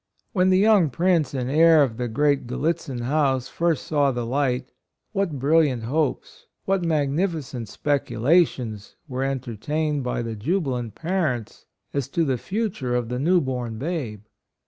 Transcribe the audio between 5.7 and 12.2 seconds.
hopes, what magnificent speculations were entertained by the jubilant parents as